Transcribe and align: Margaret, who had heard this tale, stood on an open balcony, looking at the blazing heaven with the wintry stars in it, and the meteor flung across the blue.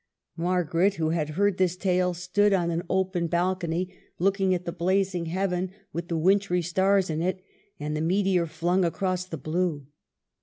Margaret, 0.37 0.95
who 0.95 1.11
had 1.11 1.29
heard 1.37 1.59
this 1.59 1.75
tale, 1.77 2.15
stood 2.15 2.53
on 2.53 2.71
an 2.71 2.81
open 2.89 3.27
balcony, 3.27 3.93
looking 4.17 4.51
at 4.55 4.65
the 4.65 4.71
blazing 4.71 5.27
heaven 5.27 5.69
with 5.93 6.07
the 6.07 6.17
wintry 6.17 6.63
stars 6.63 7.11
in 7.11 7.21
it, 7.21 7.43
and 7.79 7.95
the 7.95 8.01
meteor 8.01 8.47
flung 8.47 8.83
across 8.83 9.25
the 9.25 9.37
blue. 9.37 9.85